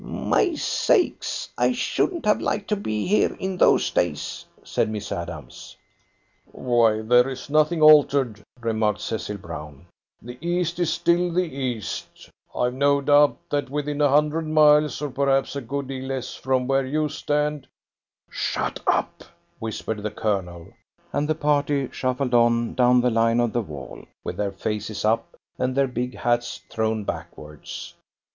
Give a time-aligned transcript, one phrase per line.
[0.03, 5.77] "My sakes, I shouldn't have liked to be here in those days," said Miss Adams.
[6.51, 9.85] "Why, there's nothing altered," remarked Cecil Brown.
[10.19, 12.31] "The East is still the East.
[12.55, 16.65] I've no doubt that within a hundred miles, or perhaps a good deal less, from
[16.67, 17.67] where you stand"
[18.31, 19.23] "Shut up!"
[19.59, 20.73] whispered the Colonel,
[21.13, 25.35] and the party shuffled on down the line of the wall with their faces up
[25.59, 27.93] and their big hats thrown backwards.